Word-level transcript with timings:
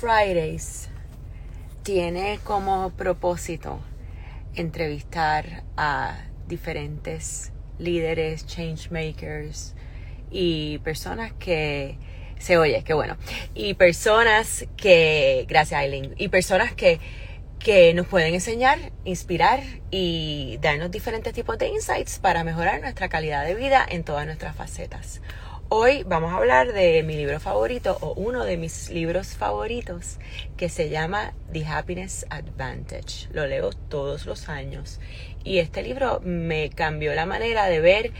Fridays 0.00 0.88
tiene 1.82 2.38
como 2.44 2.90
propósito 2.90 3.80
entrevistar 4.54 5.64
a 5.76 6.20
diferentes 6.46 7.50
líderes, 7.80 8.46
change 8.46 8.92
makers 8.92 9.74
y 10.30 10.78
personas 10.78 11.32
que 11.32 11.98
se 12.38 12.58
oye, 12.58 12.84
qué 12.84 12.94
bueno. 12.94 13.16
Y 13.54 13.74
personas 13.74 14.66
que, 14.76 15.46
gracias 15.48 15.80
Aileen, 15.80 16.14
y 16.16 16.28
personas 16.28 16.72
que, 16.74 17.00
que 17.58 17.92
nos 17.92 18.06
pueden 18.06 18.34
enseñar, 18.34 18.78
inspirar 19.04 19.64
y 19.90 20.60
darnos 20.62 20.92
diferentes 20.92 21.34
tipos 21.34 21.58
de 21.58 21.70
insights 21.70 22.20
para 22.20 22.44
mejorar 22.44 22.80
nuestra 22.80 23.08
calidad 23.08 23.44
de 23.44 23.56
vida 23.56 23.84
en 23.88 24.04
todas 24.04 24.26
nuestras 24.26 24.54
facetas. 24.54 25.20
Hoy 25.70 26.02
vamos 26.04 26.32
a 26.32 26.38
hablar 26.38 26.72
de 26.72 27.02
mi 27.02 27.14
libro 27.14 27.40
favorito 27.40 27.98
o 28.00 28.14
uno 28.14 28.46
de 28.46 28.56
mis 28.56 28.88
libros 28.88 29.36
favoritos 29.36 30.16
que 30.56 30.70
se 30.70 30.88
llama 30.88 31.34
The 31.52 31.66
Happiness 31.66 32.24
Advantage. 32.30 33.28
Lo 33.32 33.46
leo 33.46 33.72
todos 33.90 34.24
los 34.24 34.48
años 34.48 34.98
y 35.44 35.58
este 35.58 35.82
libro 35.82 36.22
me 36.24 36.70
cambió 36.70 37.14
la 37.14 37.26
manera 37.26 37.66
de 37.66 37.80
ver 37.80 38.12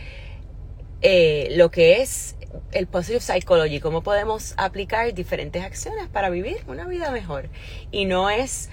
eh, 1.00 1.48
lo 1.52 1.70
que 1.70 2.02
es 2.02 2.36
el 2.72 2.86
Positive 2.86 3.20
Psychology, 3.20 3.80
cómo 3.80 4.02
podemos 4.02 4.52
aplicar 4.58 5.14
diferentes 5.14 5.64
acciones 5.64 6.06
para 6.08 6.28
vivir 6.28 6.58
una 6.66 6.86
vida 6.86 7.10
mejor. 7.10 7.48
Y 7.90 8.04
no 8.04 8.28
es 8.28 8.68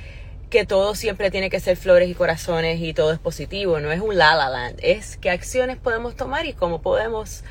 que 0.50 0.66
todo 0.66 0.96
siempre 0.96 1.32
tiene 1.32 1.50
que 1.50 1.62
ser 1.62 1.78
flores 1.78 2.10
y 2.10 2.14
corazones 2.14 2.82
y 2.82 2.94
todo 2.94 3.14
es 3.14 3.20
positivo, 3.20 3.80
no 3.80 3.94
es 3.94 4.02
un 4.02 4.18
la 4.18 4.36
la 4.36 4.50
land, 4.50 4.80
es 4.84 5.16
qué 5.16 5.30
acciones 5.30 5.78
podemos 5.78 6.18
tomar 6.18 6.46
y 6.46 6.52
cómo 6.52 6.82
podemos 6.82 7.46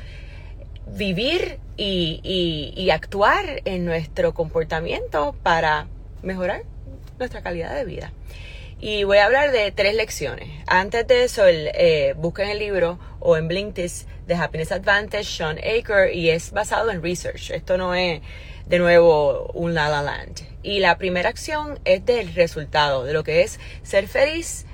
vivir 0.87 1.59
y, 1.77 2.89
actuar 2.91 3.61
en 3.65 3.85
nuestro 3.85 4.33
comportamiento 4.33 5.35
para 5.43 5.87
mejorar 6.21 6.63
nuestra 7.19 7.41
calidad 7.41 7.75
de 7.75 7.85
vida. 7.85 8.11
Y 8.79 9.03
voy 9.03 9.17
a 9.17 9.25
hablar 9.25 9.51
de 9.51 9.71
tres 9.71 9.95
lecciones. 9.95 10.49
Antes 10.67 11.07
de 11.07 11.23
eso, 11.23 11.45
el, 11.45 11.71
eh, 11.73 12.13
busquen 12.17 12.49
el 12.49 12.59
libro 12.59 12.99
o 13.19 13.37
en 13.37 13.47
Blinkist 13.47 14.07
de 14.27 14.35
Happiness 14.35 14.71
Advantage, 14.71 15.23
Sean 15.23 15.57
Aker, 15.57 16.13
y 16.13 16.29
es 16.29 16.51
basado 16.51 16.91
en 16.91 17.01
research. 17.01 17.51
Esto 17.51 17.77
no 17.77 17.95
es, 17.95 18.21
de 18.67 18.79
nuevo, 18.79 19.49
un 19.53 19.73
la 19.73 19.89
la 19.89 20.01
land. 20.01 20.41
Y 20.61 20.79
la 20.79 20.97
primera 20.97 21.29
acción 21.29 21.79
es 21.85 22.05
del 22.05 22.33
resultado, 22.33 23.03
de 23.03 23.13
lo 23.13 23.23
que 23.23 23.43
es 23.43 23.59
ser 23.83 24.07
feliz 24.07 24.65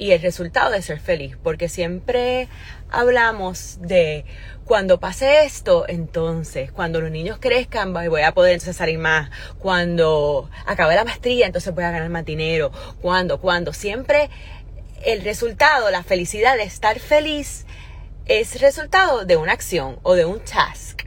y 0.00 0.12
el 0.12 0.22
resultado 0.22 0.70
de 0.70 0.80
ser 0.80 0.98
feliz, 0.98 1.36
porque 1.42 1.68
siempre 1.68 2.48
hablamos 2.90 3.76
de 3.82 4.24
cuando 4.64 4.98
pase 4.98 5.44
esto, 5.44 5.84
entonces, 5.86 6.72
cuando 6.72 7.02
los 7.02 7.10
niños 7.10 7.36
crezcan, 7.38 7.92
voy 7.92 8.22
a 8.22 8.32
poder 8.32 8.54
entonces 8.54 8.76
salir 8.76 8.98
más, 8.98 9.28
cuando 9.58 10.48
acabe 10.64 10.96
la 10.96 11.04
maestría, 11.04 11.44
entonces 11.44 11.74
voy 11.74 11.84
a 11.84 11.90
ganar 11.90 12.08
más 12.08 12.24
dinero, 12.24 12.72
cuando, 13.02 13.42
cuando, 13.42 13.74
siempre 13.74 14.30
el 15.04 15.22
resultado, 15.22 15.90
la 15.90 16.02
felicidad 16.02 16.56
de 16.56 16.62
estar 16.62 16.98
feliz 16.98 17.66
es 18.24 18.58
resultado 18.58 19.26
de 19.26 19.36
una 19.36 19.52
acción 19.52 19.98
o 20.02 20.14
de 20.14 20.24
un 20.24 20.40
task. 20.40 21.02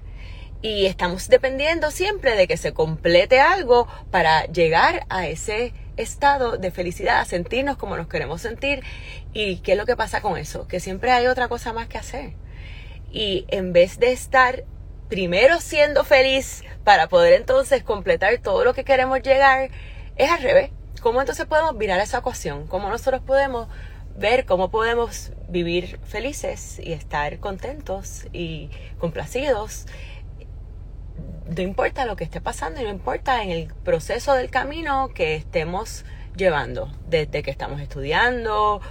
Y 0.62 0.86
estamos 0.86 1.30
dependiendo 1.30 1.90
siempre 1.90 2.36
de 2.36 2.48
que 2.48 2.58
se 2.58 2.74
complete 2.74 3.40
algo 3.40 3.88
para 4.12 4.46
llegar 4.46 5.08
a 5.10 5.26
ese 5.26 5.74
estado 5.98 6.58
de 6.58 6.72
felicidad, 6.72 7.20
a 7.20 7.26
sentirnos 7.26 7.78
como 7.78 7.98
nos 7.98 8.08
queremos 8.08 8.42
sentir. 8.42 8.84
¿Y 9.34 9.58
qué 9.58 9.74
es 9.74 9.78
lo 9.78 9.86
que 9.86 9.96
pasa 9.96 10.22
con 10.22 10.38
eso? 10.38 10.68
Que 10.68 10.80
siempre 10.80 11.12
hay 11.12 11.28
otra 11.28 11.48
cosa 11.48 11.74
más 11.74 11.88
que 11.88 11.98
hacer. 11.98 12.34
Y 13.12 13.46
en 13.50 13.74
vez 13.74 14.00
de 14.00 14.12
estar 14.12 14.64
primero 15.10 15.60
siendo 15.62 16.04
feliz 16.04 16.64
para 16.84 17.08
poder 17.08 17.34
entonces 17.34 17.84
completar 17.84 18.38
todo 18.40 18.64
lo 18.64 18.74
que 18.74 18.84
queremos 18.84 19.22
llegar, 19.22 19.70
es 20.16 20.32
al 20.32 20.42
revés. 20.42 20.72
¿Cómo 21.02 21.20
entonces 21.20 21.46
podemos 21.46 21.76
mirar 21.76 22.00
esa 22.00 22.20
ecuación? 22.20 22.66
¿Cómo 22.68 22.90
nosotros 22.90 23.22
podemos 23.22 23.68
ver 24.18 24.46
cómo 24.46 24.70
podemos 24.70 25.32
vivir 25.50 26.00
felices 26.06 26.80
y 26.80 26.94
estar 26.94 27.40
contentos 27.40 28.28
y 28.32 28.70
complacidos 29.00 29.86
no 31.48 31.62
importa 31.62 32.06
lo 32.06 32.16
que 32.16 32.24
esté 32.24 32.42
pasando 32.42 32.82
y 32.82 32.84
no 32.84 32.90
importa 32.90 33.44
en 33.44 33.52
el 33.52 33.74
proceso 33.84 34.34
del 34.34 34.50
camino 34.50 35.10
que 35.14 35.36
estemos 35.36 36.06
llevando, 36.36 36.92
desde 37.08 37.44
que 37.44 37.52
estamos 37.52 37.82
estudiando, 37.82 38.82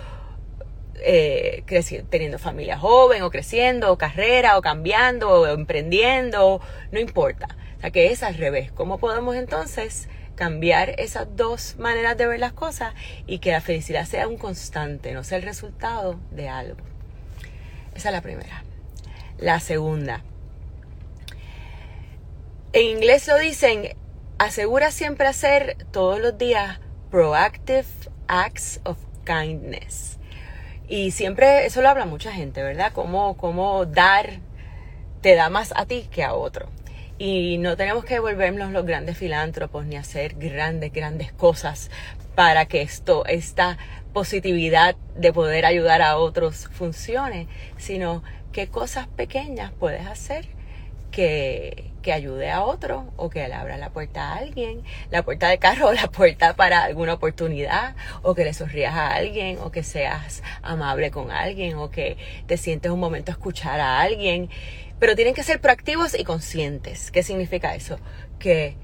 eh, 1.01 1.65
teniendo 2.11 2.39
familia 2.39 2.79
joven 2.79 3.23
o 3.23 3.31
creciendo, 3.31 3.93
o 3.93 3.99
carrera, 3.99 4.59
o 4.59 4.63
cambiando, 4.63 5.31
o 5.31 5.47
emprendiendo, 5.47 6.61
no 6.91 7.01
importa. 7.01 7.49
O 7.79 7.81
sea 7.81 7.91
que 7.91 8.13
es 8.13 8.23
al 8.23 8.37
revés. 8.37 8.71
¿Cómo 8.73 8.99
podemos 8.99 9.34
entonces 9.34 10.09
cambiar 10.37 11.01
esas 11.01 11.37
dos 11.37 11.77
maneras 11.79 12.17
de 12.17 12.27
ver 12.27 12.41
las 12.41 12.53
cosas 12.53 12.95
y 13.27 13.39
que 13.39 13.53
la 13.53 13.61
felicidad 13.61 14.07
sea 14.07 14.29
un 14.29 14.39
constante, 14.39 15.13
no 15.13 15.25
sea 15.25 15.39
el 15.39 15.45
resultado 15.45 16.19
de 16.31 16.49
algo? 16.49 16.81
Esa 17.95 18.09
es 18.11 18.15
la 18.15 18.23
primera. 18.23 18.63
La 19.39 19.59
segunda, 19.59 20.23
en 22.72 22.97
inglés 22.97 23.28
lo 23.28 23.38
dicen, 23.38 23.97
asegura 24.38 24.91
siempre 24.91 25.27
hacer 25.27 25.77
todos 25.91 26.21
los 26.21 26.38
días 26.38 26.81
proactive 27.10 27.84
acts 28.28 28.81
of 28.84 28.97
kindness. 29.25 30.19
Y 30.88 31.10
siempre, 31.10 31.66
eso 31.66 31.83
lo 31.83 31.91
habla 31.91 32.06
mucha 32.06 32.33
gente, 32.33 32.62
¿verdad? 32.62 32.93
Cómo, 32.93 33.37
cómo 33.37 33.84
dar 33.84 34.41
te 35.21 35.34
da 35.34 35.50
más 35.50 35.72
a 35.77 35.87
ti 35.87 36.09
que 36.10 36.25
a 36.25 36.34
otro. 36.34 36.69
Y 37.19 37.59
no 37.59 37.77
tenemos 37.77 38.05
que 38.05 38.19
volvernos 38.19 38.72
los 38.72 38.87
grandes 38.87 39.19
filántropos 39.19 39.84
ni 39.84 39.97
hacer 39.97 40.34
grandes, 40.34 40.93
grandes 40.93 41.31
cosas 41.31 41.91
para 42.34 42.65
que 42.65 42.83
esto, 42.83 43.27
esta 43.27 43.77
positividad 44.15 44.97
de 45.15 45.33
poder 45.33 45.66
ayudar 45.66 46.00
a 46.03 46.16
otros 46.16 46.69
funcione, 46.72 47.49
sino 47.77 48.22
qué 48.50 48.69
cosas 48.69 49.06
pequeñas 49.09 49.72
puedes 49.78 50.06
hacer 50.06 50.49
que, 51.12 51.93
que 52.03 52.12
ayude 52.12 52.50
a 52.50 52.62
otro 52.65 53.12
o 53.17 53.31
que 53.31 53.47
le 53.47 53.55
abra 53.55 53.78
la 53.78 53.91
puerta 53.91 54.33
a 54.33 54.39
alguien, 54.39 54.83
la 55.11 55.23
puerta 55.23 55.49
de 55.49 55.59
carro 55.59 55.87
o 55.91 55.93
la 55.93 56.09
puerta 56.09 56.56
para 56.56 56.83
alguna 56.83 57.15
oportunidad 57.15 57.95
o 58.23 58.34
que 58.34 58.45
le 58.45 58.53
sonrías 58.53 58.95
a 58.95 59.15
alguien 59.15 59.59
o 59.62 59.71
que 59.71 59.84
seas 59.84 60.43
amable 60.62 61.11
con 61.12 61.31
alguien 61.31 61.77
o 61.77 61.91
que 61.91 62.17
te 62.47 62.56
sientes 62.56 62.91
un 62.91 62.99
momento 62.99 63.31
a 63.31 63.34
escuchar 63.34 63.78
a 63.81 64.01
alguien. 64.01 64.51
Pero 64.99 65.15
tienen 65.17 65.34
que 65.34 65.43
ser 65.43 65.61
proactivos 65.61 66.19
y 66.19 66.25
conscientes. 66.25 67.11
¿Qué 67.11 67.22
significa 67.22 67.75
eso? 67.75 67.99
Que 68.39 68.77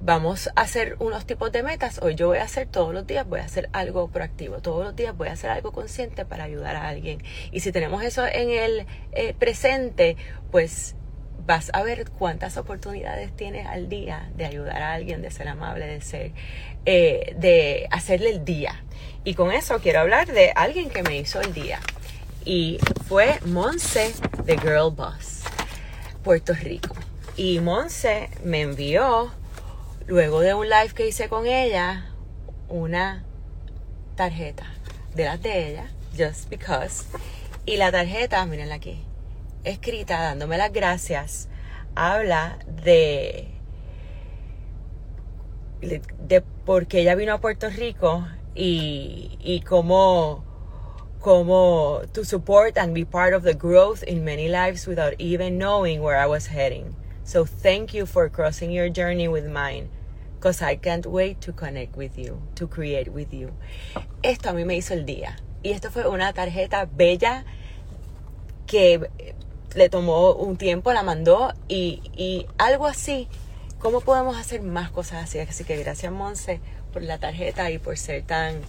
vamos 0.00 0.48
a 0.54 0.62
hacer 0.62 0.96
unos 1.00 1.26
tipos 1.26 1.52
de 1.52 1.62
metas. 1.62 2.00
Hoy 2.02 2.14
yo 2.14 2.28
voy 2.28 2.38
a 2.38 2.44
hacer 2.44 2.66
todos 2.66 2.94
los 2.94 3.06
días, 3.06 3.26
voy 3.26 3.40
a 3.40 3.44
hacer 3.44 3.68
algo 3.72 4.08
proactivo. 4.08 4.60
Todos 4.60 4.84
los 4.84 4.96
días 4.96 5.16
voy 5.16 5.28
a 5.28 5.32
hacer 5.32 5.50
algo 5.50 5.72
consciente 5.72 6.24
para 6.24 6.44
ayudar 6.44 6.76
a 6.76 6.88
alguien. 6.88 7.22
Y 7.52 7.60
si 7.60 7.72
tenemos 7.72 8.02
eso 8.02 8.26
en 8.26 8.50
el 8.50 8.86
eh, 9.12 9.34
presente, 9.38 10.16
pues 10.50 10.96
vas 11.46 11.70
a 11.74 11.82
ver 11.82 12.08
cuántas 12.10 12.56
oportunidades 12.56 13.34
tienes 13.36 13.66
al 13.66 13.88
día 13.88 14.30
de 14.36 14.46
ayudar 14.46 14.82
a 14.82 14.94
alguien, 14.94 15.22
de 15.22 15.30
ser 15.30 15.48
amable, 15.48 15.86
de 15.86 16.00
ser, 16.00 16.32
eh, 16.86 17.34
de 17.38 17.86
hacerle 17.90 18.30
el 18.30 18.44
día. 18.44 18.82
Y 19.24 19.34
con 19.34 19.52
eso 19.52 19.78
quiero 19.80 20.00
hablar 20.00 20.32
de 20.32 20.52
alguien 20.54 20.90
que 20.90 21.02
me 21.02 21.16
hizo 21.16 21.40
el 21.40 21.52
día. 21.52 21.80
Y 22.44 22.78
fue 23.06 23.38
Monse 23.46 24.14
de 24.44 24.58
Girl 24.58 24.90
Boss, 24.94 25.42
Puerto 26.22 26.54
Rico. 26.54 26.94
Y 27.36 27.60
Monse 27.60 28.30
me 28.42 28.60
envió, 28.60 29.32
luego 30.06 30.40
de 30.40 30.54
un 30.54 30.68
live 30.68 30.92
que 30.94 31.08
hice 31.08 31.28
con 31.28 31.46
ella, 31.46 32.10
una 32.68 33.24
tarjeta 34.14 34.66
de 35.14 35.24
las 35.24 35.42
de 35.42 35.70
ella, 35.70 35.90
just 36.16 36.48
because. 36.48 37.04
Y 37.66 37.76
la 37.76 37.90
tarjeta, 37.90 38.44
mírenla 38.46 38.74
aquí, 38.74 39.02
escrita 39.64 40.20
dándome 40.20 40.58
las 40.58 40.72
gracias 40.72 41.48
habla 41.94 42.58
de, 42.66 43.48
de, 45.80 46.42
por 46.64 46.86
qué 46.86 47.00
ella 47.00 47.14
vino 47.14 47.34
a 47.34 47.38
Puerto 47.40 47.68
Rico 47.70 48.26
y, 48.54 49.38
y 49.40 49.60
cómo, 49.60 50.44
cómo 51.20 52.02
to 52.12 52.24
support 52.24 52.76
and 52.78 52.94
be 52.94 53.04
part 53.04 53.34
of 53.34 53.42
the 53.42 53.54
growth 53.54 54.02
in 54.04 54.24
many 54.24 54.48
lives 54.48 54.86
without 54.86 55.14
even 55.18 55.58
knowing 55.58 56.02
where 56.02 56.16
I 56.16 56.26
was 56.26 56.48
heading. 56.48 56.94
So 57.24 57.46
thank 57.46 57.94
you 57.94 58.06
for 58.06 58.28
crossing 58.28 58.70
your 58.70 58.90
journey 58.90 59.28
with 59.28 59.46
mine. 59.46 59.88
Because 60.38 60.60
I 60.60 60.76
can't 60.76 61.06
wait 61.06 61.40
to 61.42 61.52
connect 61.52 61.96
with 61.96 62.18
you, 62.18 62.42
to 62.56 62.66
create 62.66 63.08
with 63.08 63.32
you. 63.32 63.54
Esto 64.22 64.50
a 64.50 64.52
mí 64.52 64.66
me 64.66 64.76
hizo 64.76 64.92
el 64.92 65.06
día. 65.06 65.36
Y 65.62 65.70
esto 65.70 65.90
fue 65.90 66.06
una 66.06 66.34
tarjeta 66.34 66.84
bella 66.84 67.44
que 68.66 69.08
le 69.74 69.88
tomó 69.88 70.32
un 70.32 70.56
tiempo, 70.56 70.92
la 70.92 71.02
mandó 71.02 71.52
y, 71.68 72.46
algo 72.58 72.86
así. 72.86 73.28
¿Cómo 73.78 74.00
podemos 74.00 74.36
hacer 74.38 74.62
más 74.62 74.90
cosas 74.90 75.24
así? 75.24 75.38
Así 75.38 75.64
que 75.64 75.76
gracias, 75.76 76.10
Monse, 76.10 76.60
por 76.92 77.02
la 77.02 77.18
tarjeta 77.18 77.70
y 77.70 77.78
por 77.78 77.98
ser 77.98 78.22
tan. 78.22 78.60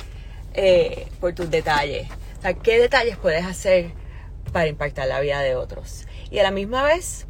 Eh, 0.54 1.07
por 1.19 1.34
tus 1.34 1.50
detalles. 1.50 2.07
O 2.40 2.42
sea, 2.42 2.54
¿qué 2.54 2.80
detalles 2.80 3.18
puedes 3.18 3.46
hacer 3.46 3.92
para 4.52 4.68
impactar 4.68 5.07
la 5.07 5.19
vida 5.19 5.42
de 5.42 5.56
otros? 5.56 6.06
Y 6.31 6.40
a 6.40 6.44
la 6.44 6.52
misma 6.52 6.84
vez, 6.84 7.28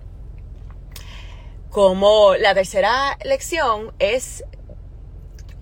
como 1.70 2.36
la 2.36 2.54
tercera 2.54 3.18
lección 3.24 3.94
es 4.00 4.44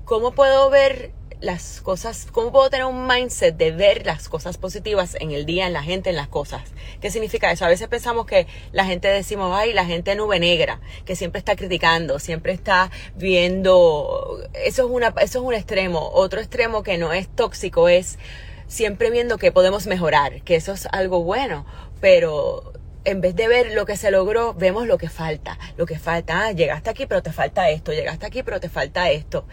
¿cómo 0.05 0.31
puedo 0.33 0.69
ver 0.69 1.11
las 1.43 1.81
cosas, 1.81 2.27
cómo 2.31 2.51
puedo 2.51 2.69
tener 2.69 2.85
un 2.85 3.05
mindset 3.05 3.55
de 3.57 3.71
ver 3.71 4.05
las 4.05 4.29
cosas 4.29 4.57
positivas 4.57 5.15
en 5.19 5.31
el 5.31 5.45
día, 5.45 5.67
en 5.67 5.73
la 5.73 5.83
gente, 5.83 6.09
en 6.09 6.15
las 6.15 6.29
cosas? 6.29 6.61
¿Qué 7.01 7.11
significa 7.11 7.51
eso? 7.51 7.65
A 7.65 7.67
veces 7.67 7.87
pensamos 7.89 8.25
que 8.25 8.47
la 8.71 8.85
gente 8.85 9.09
decimos, 9.09 9.51
ay, 9.53 9.73
la 9.73 9.85
gente 9.85 10.15
nube 10.15 10.39
negra, 10.39 10.79
que 11.05 11.15
siempre 11.15 11.39
está 11.39 11.55
criticando, 11.55 12.19
siempre 12.19 12.53
está 12.53 12.89
viendo, 13.15 14.39
eso 14.53 14.85
es, 14.85 14.89
una, 14.89 15.13
eso 15.21 15.39
es 15.39 15.45
un 15.45 15.53
extremo. 15.53 16.09
Otro 16.13 16.39
extremo 16.39 16.81
que 16.81 16.97
no 16.97 17.11
es 17.11 17.27
tóxico 17.27 17.89
es 17.89 18.17
siempre 18.67 19.11
viendo 19.11 19.37
que 19.37 19.51
podemos 19.51 19.85
mejorar, 19.85 20.41
que 20.43 20.55
eso 20.55 20.71
es 20.71 20.87
algo 20.91 21.23
bueno, 21.23 21.65
pero 21.99 22.73
en 23.05 23.21
vez 23.21 23.35
de 23.35 23.47
ver 23.47 23.73
lo 23.73 23.85
que 23.85 23.97
se 23.97 24.11
logró, 24.11 24.53
vemos 24.53 24.87
lo 24.87 24.97
que 24.97 25.09
falta. 25.09 25.59
Lo 25.77 25.85
que 25.85 25.99
falta, 25.99 26.45
ah, 26.45 26.51
llegaste 26.51 26.89
aquí, 26.89 27.05
pero 27.05 27.21
te 27.21 27.31
falta 27.31 27.69
esto, 27.69 27.91
llegaste 27.91 28.25
aquí, 28.25 28.43
pero 28.43 28.59
te 28.59 28.69
falta 28.69 29.09
esto. 29.11 29.45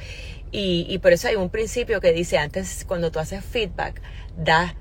Y, 0.52 0.86
y 0.88 0.98
por 0.98 1.12
eso 1.12 1.28
hay 1.28 1.36
un 1.36 1.50
principio 1.50 2.00
que 2.00 2.12
dice, 2.12 2.38
antes, 2.38 2.84
cuando 2.86 3.10
tú 3.10 3.18
haces 3.18 3.44
feedback, 3.44 4.00
da 4.36 4.74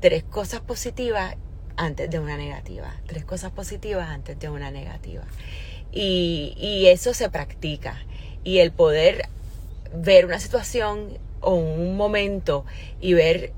tres 0.00 0.24
cosas 0.24 0.60
positivas 0.60 1.36
antes 1.76 2.10
de 2.10 2.18
una 2.18 2.36
negativa. 2.36 2.94
Tres 3.06 3.24
cosas 3.24 3.52
positivas 3.52 4.08
antes 4.08 4.38
de 4.38 4.50
una 4.50 4.70
negativa. 4.70 5.24
Y, 5.92 6.54
y 6.58 6.86
eso 6.88 7.14
se 7.14 7.30
practica. 7.30 8.02
Y 8.44 8.58
el 8.58 8.72
poder 8.72 9.28
ver 9.94 10.26
una 10.26 10.38
situación 10.38 11.18
o 11.40 11.54
un 11.54 11.96
momento 11.96 12.64
y 13.00 13.14
ver 13.14 13.52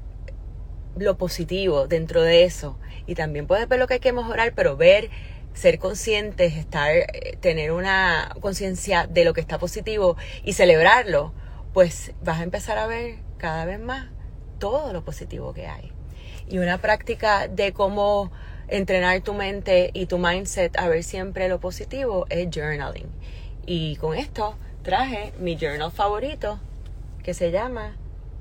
lo 0.96 1.16
positivo 1.16 1.87
dentro 1.87 2.22
de 2.22 2.44
eso. 2.44 2.78
Y 3.06 3.14
también 3.14 3.46
puedes 3.46 3.69
ver 3.69 3.78
lo 3.78 3.87
que 3.87 3.94
hay 3.94 4.00
que 4.00 4.12
mejorar, 4.12 4.52
pero 4.55 4.76
ver, 4.76 5.10
ser 5.55 5.78
conscientes, 5.78 6.56
estar, 6.56 6.94
eh, 6.94 7.37
tener 7.40 7.72
una 7.72 8.34
conciencia 8.40 9.06
de 9.06 9.25
lo 9.25 9.32
que 9.32 9.40
está 9.40 9.58
positivo 9.58 10.16
y 10.44 10.52
celebrarlo, 10.52 11.32
pues 11.73 12.12
vas 12.23 12.41
a 12.41 12.43
empezar 12.43 12.79
a 12.79 12.87
ver 12.87 13.17
cada 13.37 13.65
vez 13.65 13.81
más 13.81 14.09
todo 14.59 14.93
lo 14.93 15.05
positivo 15.05 15.53
que 15.53 15.67
hay. 15.67 15.93
Y 16.49 16.59
una 16.59 16.79
práctica 16.79 17.49
de 17.49 17.73
cómo 17.73 18.32
entrenar 18.69 19.20
tu 19.23 19.35
mente 19.35 19.91
y 19.94 20.06
tu 20.06 20.19
mindset 20.19 20.76
a 20.79 20.88
ver 20.88 21.05
siempre 21.05 21.49
lo 21.49 21.61
positivo 21.61 22.26
es 22.31 22.49
journaling. 22.50 23.09
Y 23.67 23.97
con 23.97 24.17
esto 24.17 24.56
traje 24.82 25.32
mi 25.38 25.56
journal 25.56 25.93
favorito 25.93 26.59
que 27.23 27.35
se 27.35 27.50
llama 27.50 27.97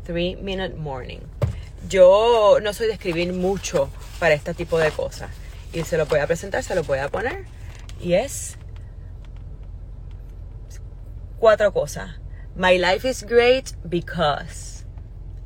Three 0.06 0.38
Minute 0.38 0.76
Morning 0.76 1.20
yo 1.88 2.60
no 2.62 2.74
soy 2.74 2.88
de 2.88 2.94
escribir 2.94 3.34
mucho 3.34 3.90
para 4.20 4.34
este 4.34 4.54
tipo 4.54 4.78
de 4.78 4.92
cosas. 4.92 5.30
Y 5.74 5.84
se 5.84 5.98
lo 5.98 6.06
voy 6.06 6.20
a 6.20 6.28
presentar, 6.28 6.64
se 6.64 6.76
lo 6.76 6.84
voy 6.84 7.00
a 7.00 7.10
poner. 7.10 7.46
Y 8.00 8.14
es 8.14 8.58
cuatro 11.40 11.72
cosas. 11.74 12.20
My 12.60 12.78
life 12.78 13.06
is 13.06 13.22
great 13.22 13.76
because. 13.88 14.84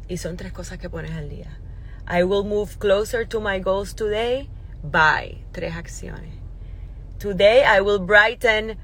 Y 0.08 0.16
son 0.16 0.38
tres 0.38 0.54
cosas 0.54 0.78
que 0.78 0.90
pones 0.90 1.12
al 1.12 1.28
día. 1.28 1.58
I 2.08 2.24
will 2.24 2.46
move 2.46 2.80
closer 2.80 3.26
to 3.26 3.42
my 3.42 3.60
goals 3.60 3.94
today 3.94 4.48
by. 4.82 5.44
Tres 5.52 5.74
acciones. 5.74 6.40
Today 7.20 7.66
I 7.66 7.82
will 7.82 8.00
brighten 8.00 8.78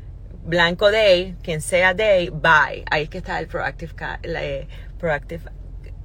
blanco 0.45 0.91
day, 0.91 1.37
quien 1.41 1.61
sea 1.61 1.93
day, 1.93 2.27
by. 2.27 2.83
Ahí 2.91 3.07
que 3.07 3.19
está 3.19 3.39
el 3.39 3.47
proactive, 3.47 3.93
el 4.23 4.67
proactive 4.99 5.43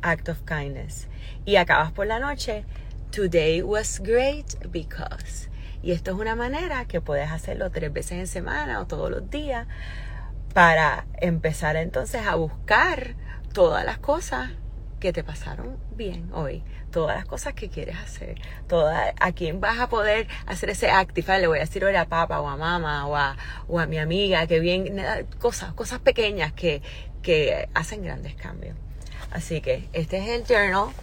act 0.05 0.29
of 0.29 0.47
kindness 0.47 1.09
y 1.45 1.57
acabas 1.57 1.91
por 1.91 2.07
la 2.07 2.21
noche, 2.21 2.65
today 3.11 3.63
was 3.63 3.99
great 3.99 4.71
because. 4.71 5.49
Y 5.83 5.91
esto 5.91 6.13
es 6.13 6.17
una 6.17 6.37
manera 6.37 6.85
que 6.85 7.01
puedes 7.01 7.33
hacerlo 7.33 7.73
tres 7.73 7.93
veces 7.93 8.13
en 8.13 8.27
semana 8.29 8.79
o 8.79 8.87
todos 8.87 9.11
los 9.11 9.29
días 9.29 9.67
para 10.53 11.07
empezar 11.19 11.77
entonces 11.77 12.27
a 12.27 12.35
buscar 12.35 13.15
todas 13.53 13.85
las 13.85 13.99
cosas 13.99 14.51
que 15.01 15.13
te 15.13 15.25
pasaron 15.25 15.77
bien 15.97 16.31
hoy, 16.33 16.63
todas 16.91 17.17
las 17.17 17.25
cosas 17.25 17.55
que 17.55 17.69
quieres 17.69 17.97
hacer, 17.97 18.41
toda, 18.69 19.15
a 19.19 19.33
quién 19.33 19.61
vas 19.61 19.81
a 19.81 19.89
poder 19.89 20.29
hacer 20.47 20.71
ese 20.71 20.91
active, 20.91 21.41
le 21.41 21.49
voy 21.49 21.59
a 21.59 21.63
decir 21.63 21.85
hoy 21.85 21.97
a 21.97 22.05
papá 22.05 22.41
o 22.41 22.49
a 22.49 22.57
mamá 22.57 23.07
o 23.07 23.17
a, 23.17 23.37
o 23.67 23.81
a 23.81 23.87
mi 23.87 23.99
amiga, 23.99 24.47
que 24.47 24.61
bien, 24.61 25.05
cosas, 25.41 25.73
cosas 25.73 25.99
pequeñas 25.99 26.53
que, 26.53 26.83
que 27.23 27.69
hacen 27.75 28.05
grandes 28.05 28.35
cambios. 28.35 28.77
Así 29.33 29.61
que 29.61 29.89
este 29.93 30.19
es 30.19 30.29
el 30.29 30.45
journal 30.45 30.95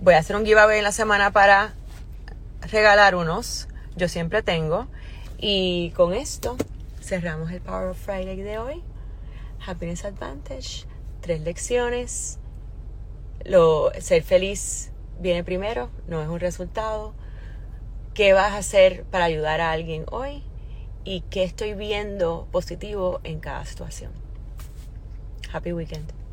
Voy 0.00 0.14
a 0.14 0.18
hacer 0.18 0.36
un 0.36 0.44
giveaway 0.44 0.78
en 0.78 0.84
la 0.84 0.92
semana 0.92 1.30
para 1.30 1.72
regalar 2.70 3.14
unos. 3.14 3.68
Yo 3.96 4.08
siempre 4.08 4.42
tengo. 4.42 4.86
Y 5.38 5.92
con 5.96 6.12
esto 6.12 6.56
cerramos 7.04 7.50
el 7.50 7.60
Power 7.60 7.88
of 7.88 7.98
Friday 7.98 8.36
de 8.36 8.58
hoy. 8.58 8.82
Happiness 9.64 10.04
Advantage. 10.04 10.86
Tres 11.20 11.42
lecciones. 11.42 12.38
Lo, 13.44 13.92
ser 14.00 14.22
feliz 14.22 14.90
viene 15.20 15.44
primero, 15.44 15.90
no 16.08 16.22
es 16.22 16.28
un 16.28 16.40
resultado. 16.40 17.14
¿Qué 18.14 18.32
vas 18.32 18.52
a 18.52 18.58
hacer 18.58 19.04
para 19.04 19.26
ayudar 19.26 19.60
a 19.60 19.72
alguien 19.72 20.06
hoy? 20.10 20.42
¿Y 21.04 21.20
qué 21.22 21.44
estoy 21.44 21.74
viendo 21.74 22.48
positivo 22.50 23.20
en 23.22 23.40
cada 23.40 23.64
situación? 23.66 24.12
Happy 25.52 25.72
weekend. 25.72 26.23